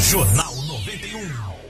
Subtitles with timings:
[0.00, 1.28] Jornal 91.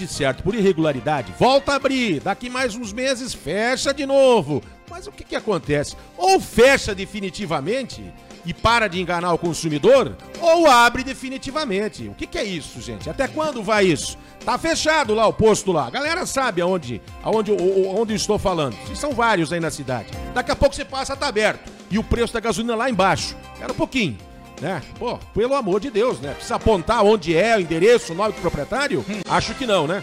[0.00, 4.62] de certo por irregularidade, volta a abrir, daqui mais uns meses fecha de novo.
[4.90, 5.94] Mas o que, que acontece?
[6.16, 8.02] Ou fecha definitivamente
[8.46, 12.08] e para de enganar o consumidor, ou abre definitivamente.
[12.08, 13.10] O que, que é isso, gente?
[13.10, 14.16] Até quando vai isso?
[14.42, 15.86] Tá fechado lá o posto lá.
[15.86, 18.74] A galera sabe aonde, aonde, aonde eu estou falando.
[18.94, 20.08] São vários aí na cidade.
[20.32, 21.70] Daqui a pouco você passa, tá aberto.
[21.90, 23.36] E o preço da gasolina lá embaixo.
[23.60, 24.16] Era um pouquinho
[24.60, 24.82] né?
[24.98, 26.32] Pô, pelo amor de Deus, né?
[26.32, 29.04] Precisa apontar onde é o endereço, o nome do proprietário?
[29.08, 29.20] Hum.
[29.28, 30.02] Acho que não, né?